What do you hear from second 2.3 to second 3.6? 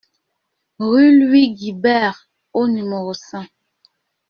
au numéro cinq